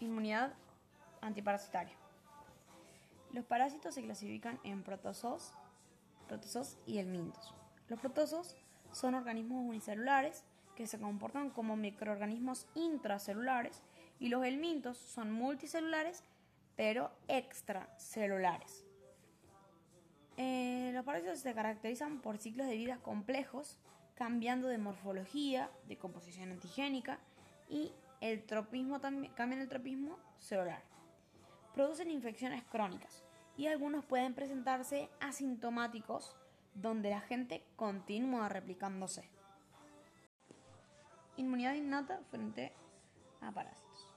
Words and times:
Inmunidad 0.00 0.52
antiparasitaria. 1.20 1.94
Los 3.32 3.44
parásitos 3.44 3.94
se 3.94 4.02
clasifican 4.02 4.60
en 4.62 4.82
protozoos, 4.82 5.52
protozoos 6.28 6.76
y 6.86 6.98
helmintos. 6.98 7.54
Los 7.88 8.00
protozoos 8.00 8.56
son 8.92 9.14
organismos 9.14 9.64
unicelulares 9.68 10.44
que 10.76 10.86
se 10.86 11.00
comportan 11.00 11.50
como 11.50 11.76
microorganismos 11.76 12.66
intracelulares 12.74 13.82
y 14.18 14.28
los 14.28 14.44
helmintos 14.44 14.98
son 14.98 15.32
multicelulares 15.32 16.22
pero 16.76 17.10
extracelulares. 17.28 18.84
Eh, 20.36 20.90
los 20.92 21.04
parásitos 21.04 21.38
se 21.38 21.54
caracterizan 21.54 22.20
por 22.20 22.38
ciclos 22.38 22.66
de 22.66 22.76
vida 22.76 22.98
complejos, 22.98 23.78
cambiando 24.14 24.68
de 24.68 24.78
morfología, 24.78 25.70
de 25.86 25.96
composición 25.96 26.50
antigénica 26.50 27.18
y 27.68 27.92
el 28.24 28.42
tropismo 28.42 29.00
también, 29.00 29.34
cambian 29.34 29.60
el 29.60 29.68
tropismo 29.68 30.18
celular. 30.38 30.82
Producen 31.74 32.10
infecciones 32.10 32.64
crónicas 32.64 33.22
y 33.54 33.66
algunos 33.66 34.06
pueden 34.06 34.34
presentarse 34.34 35.10
asintomáticos 35.20 36.34
donde 36.74 37.10
la 37.10 37.20
gente 37.20 37.62
continúa 37.76 38.48
replicándose. 38.48 39.28
Inmunidad 41.36 41.74
innata 41.74 42.22
frente 42.30 42.72
a 43.42 43.52
parásitos. 43.52 44.08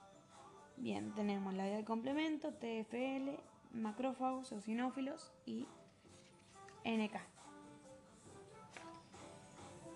Bien, 0.78 1.14
tenemos 1.14 1.54
la 1.54 1.66
vía 1.66 1.76
del 1.76 1.86
complemento, 1.86 2.54
TFL, 2.54 3.32
macrófagos, 3.74 4.54
eosinófilos 4.54 5.34
y 5.46 5.68
NK. 6.86 7.16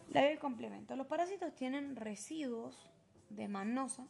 La 0.09 0.19
vía 0.19 0.30
del 0.31 0.39
complemento. 0.39 0.97
Los 0.97 1.07
parásitos 1.07 1.55
tienen 1.55 1.95
residuos 1.95 2.91
de 3.35 3.48
manosa 3.48 4.08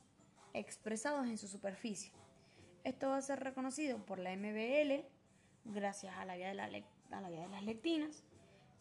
expresados 0.54 1.28
en 1.28 1.38
su 1.38 1.48
superficie. 1.48 2.12
Esto 2.84 3.10
va 3.10 3.18
a 3.18 3.22
ser 3.22 3.40
reconocido 3.40 4.00
por 4.06 4.20
la 4.20 4.36
MBL 4.36 5.06
gracias 5.66 6.16
a 6.18 6.26
la 6.26 6.36
vía 6.36 6.50
de, 6.50 6.56
las 6.56 7.64
lectinas. 7.64 8.24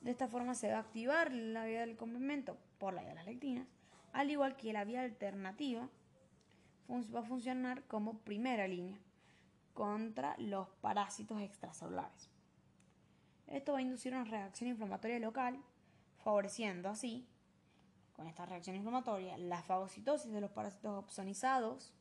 De 0.01 0.11
esta 0.11 0.29
forma 0.29 0.55
se 0.55 0.70
va 0.70 0.79
a 0.79 0.81
activar 0.81 1.33
la 1.33 1.67
vía 1.67 1.81
del 1.81 1.97
complemento 1.97 2.56
por 2.79 2.95
la 2.95 3.03
vía 3.03 3.11
de 3.11 3.17
las 3.17 3.27
lectinas, 3.27 3.67
al 4.12 4.31
igual 4.31 4.56
que 4.56 4.73
la 4.73 4.84
vía 4.84 5.03
alternativa 5.03 5.89
va 6.89 7.20
a 7.20 7.25
funcionar 7.25 7.84
como 7.84 8.19
primera 8.19 8.67
línea 8.67 8.98
contra 9.75 10.34
los 10.39 10.69
parásitos 10.81 11.41
extracelulares. 11.41 12.31
Esto 13.47 13.73
va 13.73 13.79
a 13.79 13.83
inducir 13.83 14.12
una 14.12 14.25
reacción 14.25 14.70
inflamatoria 14.70 15.19
local, 15.19 15.61
favoreciendo 16.19 16.89
así, 16.89 17.27
con 18.21 18.29
esta 18.29 18.45
reacción 18.45 18.77
inflamatoria, 18.77 19.39
la 19.39 19.63
fagocitosis 19.63 20.31
de 20.31 20.43
los 20.43 20.51
parásitos 20.51 20.93
opsonizados 20.93 21.95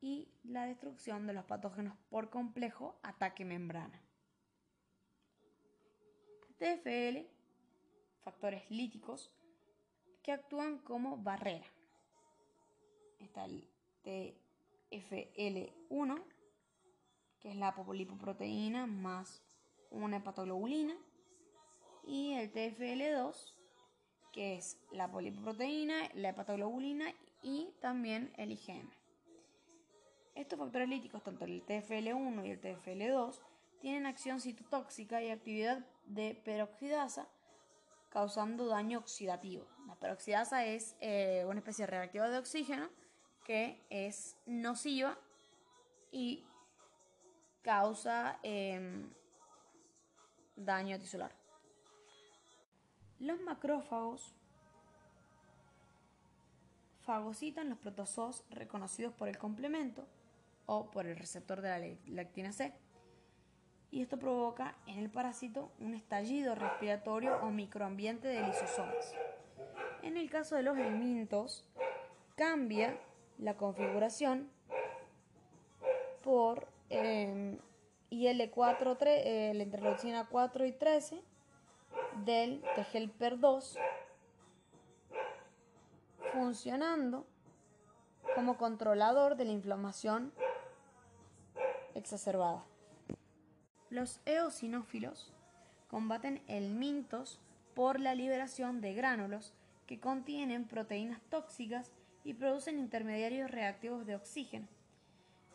y 0.00 0.28
la 0.44 0.66
destrucción 0.66 1.26
de 1.26 1.32
los 1.32 1.44
patógenos 1.46 1.98
por 2.10 2.30
complejo 2.30 2.96
ataque 3.02 3.44
membrana. 3.44 4.00
TFL, 6.58 7.26
factores 8.22 8.70
líticos 8.70 9.32
que 10.22 10.30
actúan 10.30 10.78
como 10.78 11.16
barrera 11.16 11.66
está 13.18 13.46
el 13.46 13.68
TFL1, 14.04 16.22
que 17.40 17.50
es 17.50 17.56
la 17.56 17.74
lipoproteína 17.92 18.86
más 18.86 19.42
una 19.90 20.18
hepatoglobulina, 20.18 20.96
y 22.04 22.34
el 22.34 22.52
TFL2, 22.52 23.55
que 24.36 24.56
es 24.56 24.78
la 24.92 25.10
polipoproteína, 25.10 26.10
la 26.12 26.28
hepatoglobulina 26.28 27.06
y 27.42 27.70
también 27.80 28.30
el 28.36 28.52
IgM. 28.52 28.86
Estos 30.34 30.58
factores 30.58 30.90
líticos, 30.90 31.22
tanto 31.22 31.46
el 31.46 31.64
TFL1 31.64 32.46
y 32.46 32.50
el 32.50 32.60
TFL2, 32.60 33.40
tienen 33.80 34.04
acción 34.04 34.42
citotóxica 34.42 35.22
y 35.22 35.30
actividad 35.30 35.86
de 36.04 36.34
peroxidasa, 36.44 37.26
causando 38.10 38.66
daño 38.66 38.98
oxidativo. 38.98 39.66
La 39.86 39.94
peroxidasa 39.94 40.66
es 40.66 40.96
eh, 41.00 41.46
una 41.48 41.60
especie 41.60 41.86
reactiva 41.86 42.28
de 42.28 42.36
oxígeno 42.36 42.90
que 43.46 43.80
es 43.88 44.36
nociva 44.44 45.18
y 46.12 46.44
causa 47.62 48.38
em, 48.42 49.08
daño 50.56 50.98
tisular. 50.98 51.45
Los 53.18 53.40
macrófagos 53.40 54.34
fagocitan 57.00 57.70
los 57.70 57.78
protozoos 57.78 58.44
reconocidos 58.50 59.14
por 59.14 59.28
el 59.28 59.38
complemento 59.38 60.06
o 60.66 60.90
por 60.90 61.06
el 61.06 61.16
receptor 61.16 61.62
de 61.62 61.68
la 61.68 61.96
lactina 62.14 62.52
C. 62.52 62.74
Y 63.90 64.02
esto 64.02 64.18
provoca 64.18 64.76
en 64.86 64.98
el 64.98 65.08
parásito 65.08 65.70
un 65.78 65.94
estallido 65.94 66.54
respiratorio 66.54 67.38
o 67.42 67.50
microambiente 67.50 68.28
de 68.28 68.42
lisosomas. 68.42 69.14
En 70.02 70.16
el 70.16 70.28
caso 70.28 70.56
de 70.56 70.62
los 70.62 70.76
helmintos, 70.76 71.64
cambia 72.34 72.98
la 73.38 73.56
configuración 73.56 74.50
por 76.22 76.68
eh, 76.90 77.58
IL4, 78.10 78.96
eh, 79.00 79.52
la 79.54 79.62
interleucina 79.62 80.28
4 80.28 80.66
y 80.66 80.72
13 80.72 81.22
del 82.24 82.62
TGLPER 82.74 83.38
2 83.38 83.78
funcionando 86.32 87.26
como 88.34 88.56
controlador 88.56 89.36
de 89.36 89.44
la 89.44 89.52
inflamación 89.52 90.32
exacerbada. 91.94 92.64
Los 93.90 94.20
eosinófilos 94.26 95.32
combaten 95.88 96.42
el 96.48 96.70
mintos 96.70 97.40
por 97.74 98.00
la 98.00 98.14
liberación 98.14 98.80
de 98.80 98.94
gránulos 98.94 99.54
que 99.86 100.00
contienen 100.00 100.66
proteínas 100.66 101.20
tóxicas 101.30 101.92
y 102.24 102.34
producen 102.34 102.78
intermediarios 102.78 103.50
reactivos 103.50 104.04
de 104.06 104.16
oxígeno. 104.16 104.66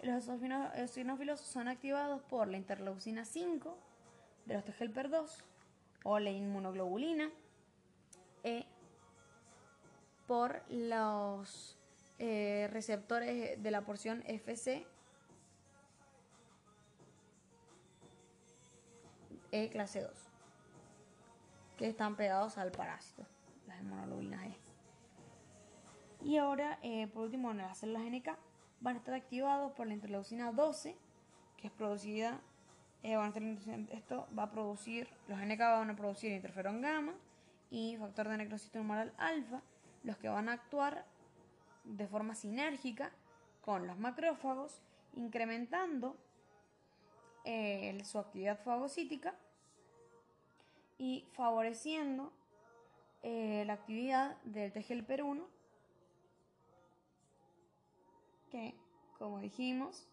Los 0.01 0.27
eosinófilos 0.27 1.41
son 1.41 1.67
activados 1.67 2.21
por 2.23 2.47
la 2.47 2.57
interleucina 2.57 3.25
5 3.25 3.77
de 4.45 4.53
los 4.55 4.63
TGLPER 4.63 5.09
2 5.09 5.44
o 6.03 6.19
la 6.19 6.31
inmunoglobulina 6.31 7.31
E 8.44 8.66
por 10.28 10.62
los 10.69 11.78
eh, 12.17 12.67
receptores 12.72 13.62
de 13.62 13.72
la 13.72 13.81
porción 13.81 14.23
FC 14.25 14.85
E 19.51 19.69
clase 19.69 20.01
2 20.01 20.31
que 21.81 21.88
están 21.88 22.16
pegados 22.16 22.59
al 22.59 22.72
parásito, 22.72 23.25
las 23.66 23.81
inmunoglobulinas 23.81 24.45
E. 24.45 24.57
Y 26.23 26.38
ahora, 26.38 26.78
eh, 26.83 27.07
por 27.07 27.23
último, 27.23 27.51
las 27.53 27.79
células 27.79 28.03
NK 28.03 28.38
van 28.81 28.95
a 28.95 28.97
estar 29.00 29.16
activados 29.16 29.72
por 29.72 29.88
la 29.88 29.95
interleucina 29.95 30.51
12, 30.51 30.95
que 31.57 31.68
es 31.68 31.73
producida, 31.73 32.39
eh, 33.03 33.88
esto 33.91 34.28
va 34.38 34.44
a 34.44 34.51
producir, 34.51 35.07
los 35.28 35.39
NK 35.39 35.59
van 35.59 35.89
a 35.89 35.95
producir 35.95 36.31
interferón 36.31 36.81
gamma 36.81 37.13
y 37.69 37.97
factor 37.97 38.28
de 38.28 38.38
necrosis 38.38 38.72
tumoral 38.72 39.13
alfa, 39.17 39.62
los 40.03 40.17
que 40.17 40.29
van 40.29 40.50
a 40.50 40.53
actuar 40.53 41.06
de 41.84 42.07
forma 42.07 42.35
sinérgica 42.35 43.12
con 43.62 43.88
los 43.88 43.97
macrófagos, 43.97 44.81
incrementando 45.16 46.16
eh, 47.44 48.00
su 48.03 48.19
actividad 48.19 48.59
fagocítica 48.63 49.35
y 50.97 51.25
favoreciendo 51.33 52.31
la 53.23 53.73
actividad 53.73 54.35
del 54.45 54.73
TGLPR1 54.73 55.45
que, 58.51 58.75
como 59.18 59.39
dijimos, 59.39 60.07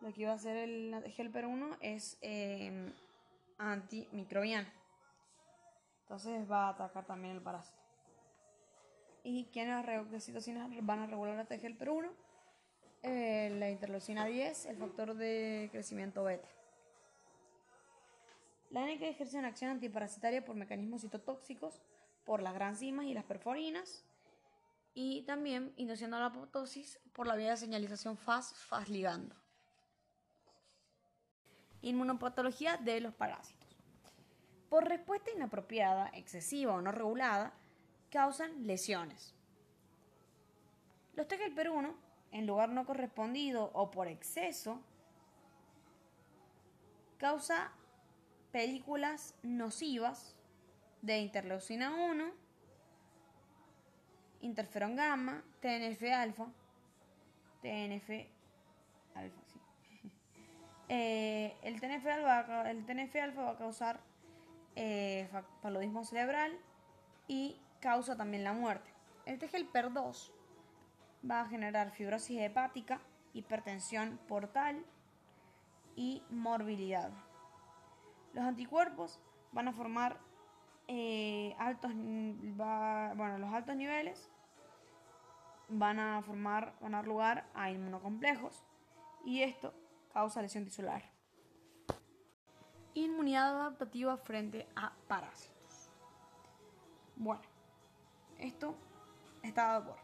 lo 0.00 0.12
que 0.12 0.22
iba 0.22 0.32
a 0.32 0.34
hacer 0.34 0.56
el 0.56 0.94
Helper 1.16 1.46
1 1.46 1.78
es 1.80 2.18
eh, 2.20 2.92
antimicrobiano. 3.58 4.68
Entonces 6.02 6.50
va 6.50 6.66
a 6.66 6.70
atacar 6.70 7.04
también 7.04 7.34
el 7.34 7.42
parásito. 7.42 7.78
¿Y 9.24 9.46
quiénes 9.46 9.84
las 9.84 10.24
citocinas 10.24 10.70
van 10.82 11.00
a 11.00 11.06
regular 11.06 11.34
la 11.34 11.56
Helper 11.56 11.90
1? 11.90 12.08
Eh, 13.02 13.54
la 13.58 13.70
interleucina 13.70 14.24
10, 14.24 14.66
el 14.66 14.76
factor 14.76 15.14
de 15.14 15.68
crecimiento 15.72 16.24
beta. 16.24 16.48
La 18.70 18.86
NK 18.86 19.02
ejerce 19.02 19.38
una 19.38 19.48
acción 19.48 19.70
antiparasitaria 19.70 20.44
por 20.44 20.56
mecanismos 20.56 21.02
citotóxicos, 21.02 21.80
por 22.24 22.42
las 22.42 22.54
granzimas 22.54 23.06
y 23.06 23.14
las 23.14 23.24
perforinas, 23.24 24.04
y 24.94 25.22
también 25.22 25.72
induciendo 25.76 26.18
la 26.18 26.26
apoptosis 26.26 26.98
por 27.12 27.26
la 27.26 27.36
vía 27.36 27.50
de 27.50 27.56
señalización 27.56 28.16
FAS, 28.16 28.54
ligando. 28.88 29.36
Inmunopatología 31.86 32.76
de 32.78 33.00
los 33.00 33.14
parásitos. 33.14 33.76
Por 34.68 34.88
respuesta 34.88 35.30
inapropiada, 35.30 36.10
excesiva 36.14 36.74
o 36.74 36.82
no 36.82 36.90
regulada, 36.90 37.52
causan 38.10 38.66
lesiones. 38.66 39.34
Los 41.14 41.28
TGLPR1 41.28 41.94
en 42.32 42.46
lugar 42.46 42.70
no 42.70 42.84
correspondido 42.84 43.70
o 43.72 43.90
por 43.90 44.08
exceso, 44.08 44.82
causa 47.18 47.72
películas 48.50 49.34
nocivas 49.42 50.36
de 51.02 51.18
interleucina 51.20 51.94
1, 51.94 52.32
interferón 54.40 54.96
gamma, 54.96 55.44
TNF 55.60 56.02
alfa, 56.12 56.46
TNF 57.62 58.10
alfa. 59.14 59.45
Eh, 60.88 61.56
el, 61.62 61.80
TNF 61.80 62.06
alfa, 62.06 62.70
el 62.70 63.20
alfa 63.20 63.42
va 63.42 63.50
a 63.50 63.56
causar 63.56 64.00
eh, 64.76 65.28
paludismo 65.62 66.04
cerebral 66.04 66.52
y 67.26 67.60
causa 67.80 68.16
también 68.16 68.44
la 68.44 68.52
muerte. 68.52 68.90
El 69.24 69.40
TGLPER2 69.40 70.30
va 71.28 71.40
a 71.40 71.48
generar 71.48 71.90
fibrosis 71.90 72.40
hepática, 72.40 73.00
hipertensión 73.32 74.18
portal 74.28 74.84
y 75.96 76.22
morbilidad. 76.30 77.10
Los 78.32 78.44
anticuerpos 78.44 79.18
van 79.52 79.68
a 79.68 79.72
formar 79.72 80.18
eh, 80.88 81.56
altos, 81.58 81.90
bueno, 81.94 83.38
los 83.38 83.52
altos 83.52 83.74
niveles 83.74 84.30
van 85.68 85.98
a 85.98 86.22
formar, 86.22 86.74
van 86.80 86.94
a 86.94 86.98
dar 86.98 87.06
lugar 87.08 87.46
a 87.54 87.70
inmunocomplejos 87.70 88.64
y 89.24 89.42
esto 89.42 89.74
causa 90.16 90.40
lesión 90.40 90.64
tisular. 90.64 91.02
Inmunidad 92.94 93.60
adaptativa 93.60 94.16
frente 94.16 94.66
a 94.74 94.90
parásitos. 95.06 95.90
Bueno, 97.16 97.42
esto 98.38 98.74
está 99.42 99.64
dado 99.72 99.88
por 99.88 99.98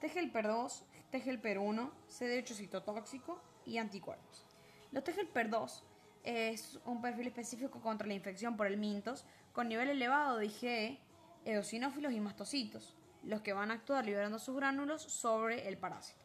TGLPER2, 0.00 0.84
TGLPER1, 1.10 1.90
CD8 2.08 2.54
citotóxico 2.54 3.42
y 3.66 3.78
anticuerpos. 3.78 4.46
Los 4.92 5.02
TGLPER2 5.02 5.82
es 6.22 6.78
un 6.84 7.02
perfil 7.02 7.26
específico 7.26 7.80
contra 7.80 8.06
la 8.06 8.14
infección 8.14 8.56
por 8.56 8.68
el 8.68 8.76
mintos 8.76 9.24
con 9.52 9.68
nivel 9.68 9.88
elevado 9.90 10.36
de 10.36 10.46
IgE, 10.46 11.00
eosinófilos 11.44 12.12
y 12.12 12.20
mastocitos, 12.20 12.94
los 13.24 13.40
que 13.40 13.52
van 13.52 13.72
a 13.72 13.74
actuar 13.74 14.04
liberando 14.04 14.38
sus 14.38 14.54
gránulos 14.54 15.02
sobre 15.02 15.66
el 15.66 15.78
parásito. 15.78 16.21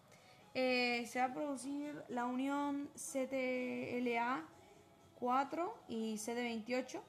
Eh, 0.59 1.05
se 1.05 1.19
va 1.19 1.25
a 1.25 1.33
producir 1.35 2.03
la 2.07 2.25
unión 2.25 2.89
CTLA4 2.95 4.41
y 5.87 6.15
CD28 6.15 6.99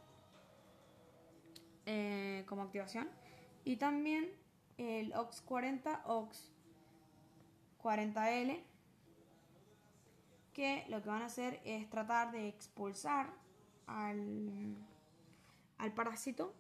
eh, 1.87 2.45
como 2.47 2.61
activación. 2.61 3.09
Y 3.65 3.77
también 3.77 4.29
el 4.77 5.15
OX40, 5.15 6.05
OX40L 7.83 8.61
que 10.53 10.85
lo 10.91 11.01
que 11.03 11.09
van 11.09 11.23
a 11.23 11.27
hacer 11.27 11.59
es 11.65 11.89
tratar 11.89 12.33
de 12.33 12.49
expulsar 12.49 13.33
al, 13.87 14.77
al 15.79 15.94
parásito, 15.94 16.53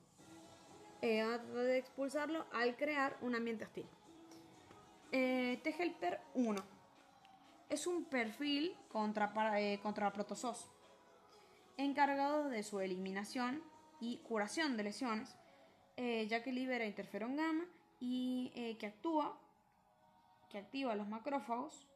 eh, 1.02 1.22
de 1.22 1.76
expulsarlo 1.76 2.46
al 2.54 2.78
crear 2.78 3.18
un 3.20 3.34
ambiente 3.34 3.64
hostil. 3.64 3.86
Eh, 5.12 5.60
T-Helper 5.62 6.22
1 6.32 6.77
es 7.68 7.86
un 7.86 8.04
perfil 8.04 8.76
contra, 8.88 9.32
eh, 9.60 9.78
contra 9.80 10.12
encargado 11.76 12.48
de 12.48 12.62
su 12.62 12.80
eliminación 12.80 13.62
y 14.00 14.18
curación 14.18 14.76
de 14.76 14.84
lesiones, 14.84 15.36
eh, 15.96 16.26
ya 16.28 16.42
que 16.42 16.52
libera 16.52 16.84
interferón 16.86 17.36
gamma 17.36 17.64
y 18.00 18.76
que 18.78 18.86
actúa, 18.86 19.38
que 20.50 20.58
activa 20.58 20.94
los 20.94 21.08
macrófagos 21.08 21.88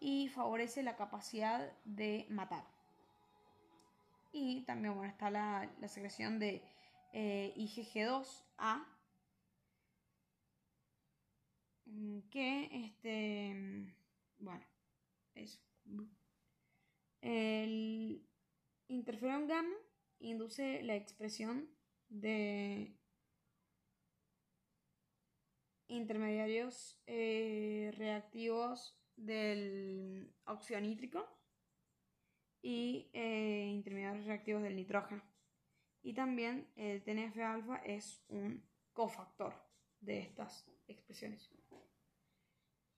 y 0.00 0.28
favorece 0.28 0.82
la 0.82 0.96
capacidad 0.96 1.72
de 1.84 2.26
matar. 2.28 2.64
Y 4.32 4.62
también 4.62 4.94
bueno, 4.94 5.10
está 5.10 5.30
la, 5.30 5.68
secreción 5.88 6.38
de 6.38 6.62
eh, 7.12 7.52
IgG2A, 7.56 8.84
mm, 11.86 12.20
que 12.30 12.68
este, 12.86 13.94
bueno, 14.38 14.64
eso. 15.38 15.60
El 17.20 18.26
interferón 18.88 19.46
gamma 19.46 19.76
induce 20.20 20.82
la 20.82 20.96
expresión 20.96 21.68
de 22.08 22.96
intermediarios 25.88 27.00
eh, 27.06 27.92
reactivos 27.96 28.98
del 29.16 30.34
óxido 30.44 30.80
nítrico 30.80 31.26
y 32.62 33.10
eh, 33.12 33.66
intermediarios 33.72 34.26
reactivos 34.26 34.62
del 34.62 34.76
nitrógeno. 34.76 35.22
Y 36.02 36.14
también 36.14 36.70
el 36.76 37.02
TNF-alfa 37.02 37.76
es 37.78 38.22
un 38.28 38.64
cofactor 38.92 39.54
de 40.00 40.20
estas 40.20 40.70
expresiones. 40.86 41.50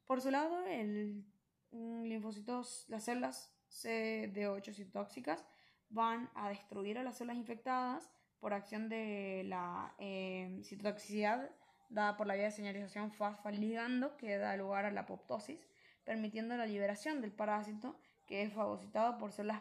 Por 0.07 0.21
su 0.21 0.31
lado, 0.31 0.67
el 0.67 1.25
linfocitos, 1.73 2.85
las 2.89 3.05
células 3.05 3.53
CD8 3.71 4.75
citóxicas 4.75 5.45
van 5.89 6.31
a 6.35 6.49
destruir 6.49 6.99
a 6.99 7.03
las 7.03 7.19
células 7.19 7.37
infectadas 7.37 8.11
por 8.39 8.55
acción 8.55 8.89
de 8.89 9.45
la 9.47 9.95
eh, 9.99 10.61
citotoxicidad 10.65 11.51
dada 11.91 12.17
por 12.17 12.27
la 12.27 12.35
vía 12.35 12.45
de 12.45 12.53
señalización 12.53 13.11
fosfoliligando 13.13 14.17
que 14.17 14.39
da 14.39 14.57
lugar 14.57 14.85
a 14.85 14.91
la 14.91 15.03
apoptosis 15.03 15.61
permitiendo 16.05 16.57
la 16.57 16.67
liberación 16.67 17.21
del 17.21 17.33
parásito 17.33 17.97
que 18.27 18.43
es 18.43 18.53
fagocitado 18.53 19.19
por 19.19 19.33
células 19.33 19.61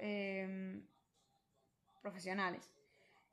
em, 0.00 0.86
profesionales. 2.00 2.70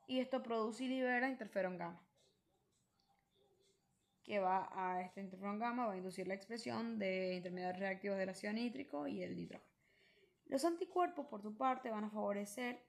Y 0.07 0.19
esto 0.19 0.41
produce 0.41 0.83
y 0.83 0.87
libera 0.87 1.29
interferón 1.29 1.77
gamma, 1.77 2.01
que 4.25 4.39
va 4.39 4.69
a 4.73 5.01
este 5.01 5.21
interferón 5.21 5.59
gamma, 5.59 5.85
va 5.85 5.93
a 5.93 5.97
inducir 5.97 6.27
la 6.27 6.33
expresión 6.33 6.97
de 6.97 7.35
intermediarios 7.35 7.79
reactivos 7.79 8.17
del 8.17 8.29
ácido 8.29 8.53
nítrico 8.53 9.07
y 9.07 9.21
el 9.21 9.37
nitrógeno. 9.37 9.71
Los 10.47 10.65
anticuerpos, 10.65 11.27
por 11.27 11.41
su 11.43 11.55
parte, 11.55 11.91
van 11.91 12.05
a 12.05 12.09
favorecer 12.09 12.83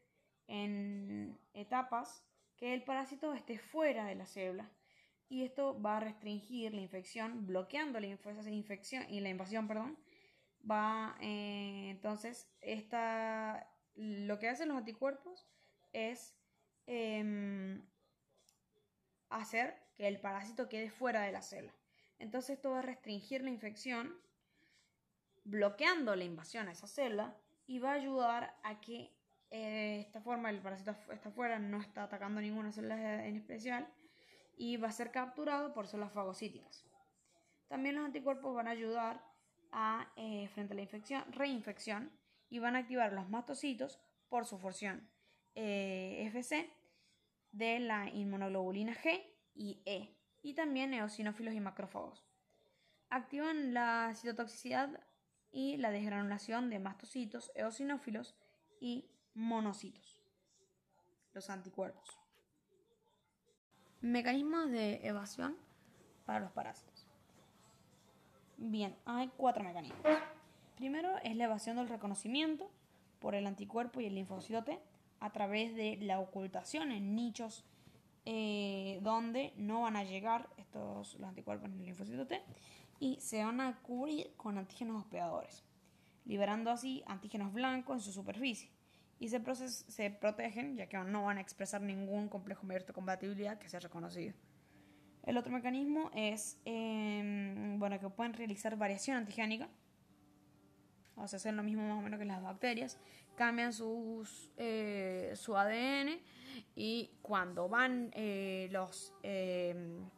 en 0.46 1.38
etapas 1.52 2.24
que 2.56 2.72
el 2.72 2.84
parásito 2.84 3.34
esté 3.34 3.58
fuera 3.58 4.06
de 4.06 4.14
la 4.14 4.24
célula 4.24 4.70
y 5.28 5.44
esto 5.44 5.80
va 5.80 5.98
a 5.98 6.00
restringir 6.00 6.72
la 6.72 6.80
infección, 6.80 7.46
bloqueando 7.46 8.00
la 8.00 8.06
infección 8.06 9.04
y 9.10 9.20
la 9.20 9.28
invasión, 9.28 9.68
perdón. 9.68 9.98
Va, 10.68 11.16
eh, 11.20 11.88
entonces, 11.90 12.48
esta, 12.62 13.70
lo 13.94 14.38
que 14.38 14.48
hacen 14.48 14.68
los 14.68 14.76
anticuerpos 14.78 15.46
es 15.92 16.34
em, 16.86 17.84
hacer 19.28 19.85
que 19.96 20.06
el 20.06 20.20
parásito 20.20 20.68
quede 20.68 20.90
fuera 20.90 21.22
de 21.22 21.32
la 21.32 21.42
célula. 21.42 21.74
Entonces, 22.18 22.56
esto 22.56 22.70
va 22.70 22.80
a 22.80 22.82
restringir 22.82 23.42
la 23.42 23.50
infección, 23.50 24.14
bloqueando 25.44 26.14
la 26.16 26.24
invasión 26.24 26.68
a 26.68 26.72
esa 26.72 26.86
célula 26.86 27.36
y 27.66 27.78
va 27.78 27.90
a 27.90 27.94
ayudar 27.94 28.56
a 28.62 28.80
que 28.80 29.12
eh, 29.50 30.00
esta 30.00 30.20
forma 30.20 30.50
el 30.50 30.60
parásito 30.60 30.92
está 31.12 31.30
fuera, 31.30 31.58
no 31.58 31.80
está 31.80 32.04
atacando 32.04 32.40
ninguna 32.40 32.72
célula 32.72 33.26
en 33.26 33.36
especial 33.36 33.88
y 34.56 34.76
va 34.76 34.88
a 34.88 34.92
ser 34.92 35.10
capturado 35.10 35.72
por 35.72 35.86
células 35.86 36.12
fagocíticas. 36.12 36.84
También 37.68 37.96
los 37.96 38.04
anticuerpos 38.04 38.54
van 38.54 38.68
a 38.68 38.72
ayudar 38.72 39.22
a, 39.72 40.12
eh, 40.16 40.48
frente 40.48 40.72
a 40.72 40.76
la 40.76 40.82
infección, 40.82 41.24
reinfección 41.32 42.10
y 42.48 42.58
van 42.58 42.76
a 42.76 42.80
activar 42.80 43.12
los 43.12 43.28
mastocitos 43.28 44.00
por 44.28 44.46
su 44.46 44.58
función 44.58 45.08
eh, 45.54 46.24
FC 46.26 46.70
de 47.52 47.80
la 47.80 48.08
inmunoglobulina 48.08 48.94
G 48.94 49.35
y 49.56 49.80
E 49.84 50.14
y 50.42 50.54
también 50.54 50.94
eosinófilos 50.94 51.54
y 51.54 51.60
macrófagos. 51.60 52.24
Activan 53.10 53.74
la 53.74 54.12
citotoxicidad 54.14 55.00
y 55.50 55.76
la 55.76 55.90
desgranulación 55.90 56.70
de 56.70 56.78
mastocitos, 56.78 57.50
eosinófilos 57.54 58.36
y 58.80 59.08
monocitos, 59.34 60.20
los 61.32 61.50
anticuerpos. 61.50 62.20
Mecanismos 64.00 64.70
de 64.70 65.06
evasión 65.06 65.56
para 66.26 66.40
los 66.40 66.52
parásitos. 66.52 67.06
Bien, 68.58 68.96
hay 69.04 69.28
cuatro 69.36 69.64
mecanismos. 69.64 70.00
Primero 70.76 71.16
es 71.18 71.36
la 71.36 71.44
evasión 71.44 71.76
del 71.76 71.88
reconocimiento 71.88 72.70
por 73.18 73.34
el 73.34 73.46
anticuerpo 73.46 74.00
y 74.00 74.06
el 74.06 74.14
linfocito 74.14 74.62
T 74.62 74.78
a 75.20 75.32
través 75.32 75.74
de 75.74 75.96
la 76.02 76.20
ocultación 76.20 76.92
en 76.92 77.14
nichos 77.14 77.64
eh, 78.26 78.98
donde 79.02 79.54
no 79.56 79.82
van 79.82 79.96
a 79.96 80.04
llegar 80.04 80.48
estos 80.58 81.14
los 81.14 81.28
anticuerpos 81.28 81.68
en 81.68 81.78
el 81.78 81.86
linfocito 81.86 82.26
T 82.26 82.42
y 83.00 83.18
se 83.20 83.44
van 83.44 83.60
a 83.60 83.80
cubrir 83.82 84.34
con 84.36 84.58
antígenos 84.58 85.00
hospedadores, 85.00 85.64
liberando 86.24 86.70
así 86.70 87.02
antígenos 87.06 87.52
blancos 87.52 87.96
en 87.96 88.00
su 88.00 88.12
superficie 88.12 88.70
y 89.18 89.28
se, 89.28 89.40
se 89.68 90.10
protegen 90.10 90.76
ya 90.76 90.88
que 90.88 90.98
no 90.98 91.24
van 91.24 91.38
a 91.38 91.40
expresar 91.40 91.80
ningún 91.80 92.28
complejo 92.28 92.66
mayor 92.66 92.84
de 92.84 92.92
compatibilidad 92.92 93.58
que 93.58 93.68
sea 93.68 93.80
reconocido. 93.80 94.34
El 95.22 95.36
otro 95.38 95.52
mecanismo 95.52 96.10
es, 96.14 96.58
em, 96.64 97.78
bueno, 97.78 97.98
que 97.98 98.08
pueden 98.10 98.32
realizar 98.32 98.76
variación 98.76 99.16
antigénica. 99.16 99.68
O 101.16 101.26
sea, 101.26 101.38
hacen 101.38 101.56
lo 101.56 101.62
mismo 101.62 101.88
más 101.88 101.98
o 101.98 102.02
menos 102.02 102.18
que 102.18 102.24
las 102.24 102.42
bacterias. 102.42 102.98
Cambian 103.36 103.72
eh, 104.56 105.32
su 105.34 105.56
ADN 105.56 106.20
y 106.74 107.10
cuando 107.22 107.68
van 107.68 108.10
eh, 108.14 108.68
los 108.70 109.12
em, 109.22 110.08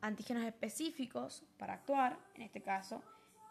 antígenos 0.00 0.44
específicos 0.44 1.44
para 1.58 1.74
actuar, 1.74 2.18
en 2.34 2.42
este 2.42 2.62
caso 2.62 3.02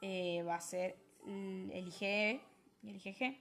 eh, 0.01 0.43
va 0.43 0.55
a 0.55 0.61
ser 0.61 0.97
el 1.25 1.87
IgE 1.87 2.41
y 2.83 2.89
el 2.89 2.95
IgG, 2.95 3.37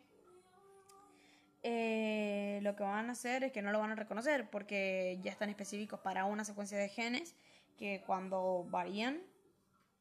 eh, 1.63 2.59
lo 2.63 2.75
que 2.75 2.83
van 2.83 3.11
a 3.11 3.13
hacer 3.13 3.45
es 3.45 3.53
que 3.53 3.61
no 3.61 3.71
lo 3.71 3.81
van 3.81 3.91
a 3.91 3.95
reconocer 3.95 4.49
porque 4.49 5.19
ya 5.23 5.31
están 5.31 5.51
específicos 5.51 6.01
para 6.01 6.25
una 6.25 6.45
secuencia 6.45 6.79
de 6.79 6.89
genes 6.89 7.35
que 7.77 8.03
cuando 8.07 8.65
varían 8.71 9.21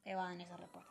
evaden 0.06 0.42
esa 0.42 0.56
respuesta. 0.56 0.89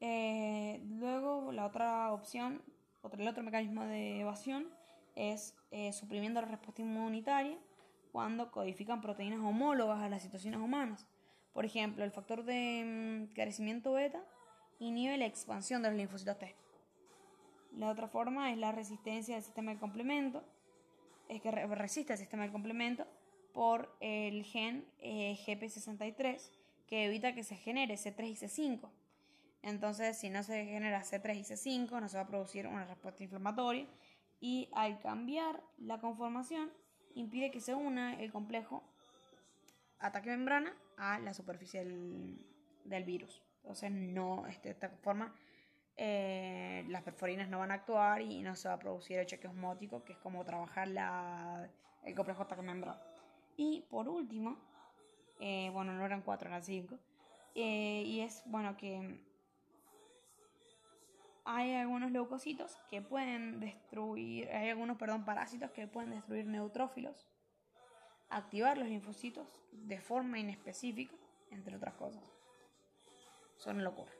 Eh, 0.00 0.80
luego 0.98 1.52
la 1.52 1.66
otra 1.66 2.12
opción, 2.12 2.62
otro, 3.02 3.20
el 3.20 3.28
otro 3.28 3.42
mecanismo 3.42 3.84
de 3.84 4.20
evasión 4.20 4.68
es 5.14 5.54
suprimiendo 5.92 6.40
la 6.40 6.48
respuesta 6.48 6.82
inmunitaria 6.82 7.58
cuando 8.12 8.50
codifican 8.50 9.00
proteínas 9.00 9.40
homólogas 9.40 10.00
a 10.00 10.08
las 10.08 10.22
situaciones 10.22 10.60
humanas. 10.60 11.06
Por 11.52 11.64
ejemplo, 11.64 12.04
el 12.04 12.10
factor 12.10 12.44
de 12.44 13.28
mm, 13.30 13.34
crecimiento 13.34 13.92
beta 13.92 14.22
inhibe 14.78 15.18
la 15.18 15.26
expansión 15.26 15.82
de 15.82 15.88
los 15.88 15.98
linfocitos 15.98 16.38
T. 16.38 16.54
La 17.76 17.88
otra 17.88 18.08
forma 18.08 18.50
es 18.52 18.58
la 18.58 18.72
resistencia 18.72 19.34
del 19.34 19.44
sistema 19.44 19.72
de 19.72 19.78
complemento, 19.78 20.42
es 21.28 21.40
que 21.40 21.50
resiste 21.50 22.12
el 22.12 22.18
sistema 22.18 22.44
de 22.44 22.50
complemento 22.50 23.06
por 23.52 23.94
el 24.00 24.44
gen 24.44 24.84
eh, 24.98 25.38
GP63 25.46 26.40
que 26.88 27.04
evita 27.04 27.34
que 27.34 27.44
se 27.44 27.54
genere 27.54 27.94
C3 27.94 28.26
y 28.26 28.34
C5. 28.34 28.90
Entonces, 29.62 30.16
si 30.16 30.30
no 30.30 30.42
se 30.42 30.64
genera 30.64 31.02
C3 31.02 31.36
y 31.36 31.42
C5, 31.42 32.00
no 32.00 32.08
se 32.08 32.16
va 32.16 32.24
a 32.24 32.26
producir 32.26 32.66
una 32.66 32.86
respuesta 32.86 33.22
inflamatoria 33.22 33.86
y 34.40 34.70
al 34.72 34.98
cambiar 35.00 35.62
la 35.78 36.00
conformación 36.00 36.72
impide 37.14 37.50
que 37.50 37.60
se 37.60 37.74
una 37.74 38.14
el 38.20 38.32
complejo 38.32 38.82
ataque 39.98 40.30
membrana 40.30 40.74
a 40.96 41.18
la 41.18 41.34
superficie 41.34 41.84
del, 41.84 43.04
virus. 43.04 43.42
Entonces, 43.62 43.90
no, 43.90 44.46
este, 44.46 44.68
de 44.68 44.72
esta 44.72 44.88
forma, 45.02 45.34
eh, 45.96 46.84
las 46.88 47.02
perforinas 47.02 47.48
no 47.48 47.58
van 47.58 47.70
a 47.70 47.74
actuar 47.74 48.22
y 48.22 48.40
no 48.40 48.56
se 48.56 48.68
va 48.68 48.74
a 48.74 48.78
producir 48.78 49.18
el 49.18 49.26
cheque 49.26 49.48
osmótico, 49.48 50.02
que 50.02 50.14
es 50.14 50.18
como 50.18 50.44
trabajar 50.44 50.88
la, 50.88 51.68
el 52.04 52.14
complejo 52.14 52.42
ataque 52.42 52.62
membrana. 52.62 53.00
Y 53.56 53.82
por 53.90 54.08
último, 54.08 54.56
eh, 55.38 55.68
bueno, 55.72 55.92
no 55.92 56.06
eran 56.06 56.22
cuatro, 56.22 56.48
eran 56.48 56.62
cinco, 56.62 56.98
eh, 57.54 58.02
y 58.06 58.20
es, 58.20 58.42
bueno, 58.46 58.76
que 58.76 59.20
hay 61.44 61.74
algunos 61.74 62.10
leucocitos 62.10 62.76
que 62.88 63.02
pueden 63.02 63.60
destruir, 63.60 64.48
hay 64.50 64.70
algunos, 64.70 64.96
perdón, 64.96 65.24
parásitos 65.24 65.70
que 65.70 65.86
pueden 65.86 66.10
destruir 66.10 66.46
neutrófilos, 66.46 67.26
activar 68.28 68.78
los 68.78 68.88
linfocitos 68.88 69.46
de 69.72 70.00
forma 70.00 70.38
inespecífica, 70.38 71.14
entre 71.50 71.76
otras 71.76 71.94
cosas. 71.94 72.22
Son 73.56 73.82
locura. 73.82 74.12